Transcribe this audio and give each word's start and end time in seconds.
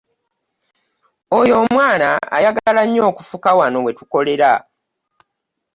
Oyo 1.39 1.53
omwana 1.63 2.09
ayagala 2.37 2.81
nnyo 2.85 3.03
okufuka 3.11 3.49
wano 3.59 3.77
wetukolera. 3.85 4.51